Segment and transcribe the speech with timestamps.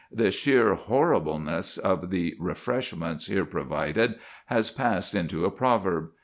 [0.11, 4.15] The sheer horribleness of the "refreshments" here provided
[4.47, 6.09] has passed into a proverb.